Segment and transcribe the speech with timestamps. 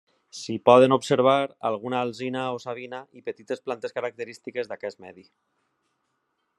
[0.35, 1.35] S'hi poden observar
[1.69, 5.27] alguna alzina o savina i petites plantes característiques d'aquest medi.